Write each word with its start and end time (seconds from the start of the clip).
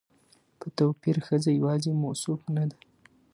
په 0.59 0.67
توپير 0.77 1.17
ښځه 1.27 1.49
يواځې 1.59 1.91
موصوف 2.01 2.41
نه 2.55 2.63
ده 2.69 2.77